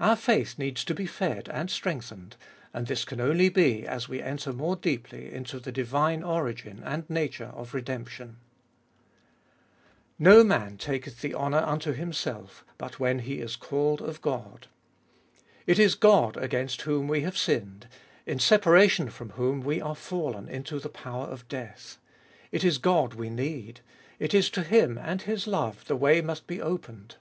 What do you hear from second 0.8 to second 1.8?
to be fed and